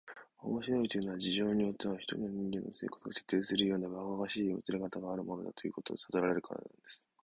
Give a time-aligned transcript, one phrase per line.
[0.41, 7.07] 「面白いというのは、事情によっては一人の人間の生活を決定するようなばかばかしいもつれかたがあるものだ、ということをさとらせられるからなんです」